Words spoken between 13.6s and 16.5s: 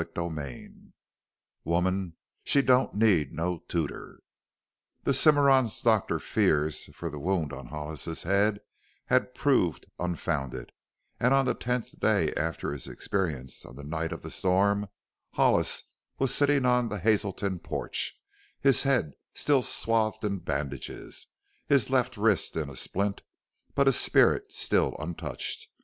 on the night of the storm, Hollis was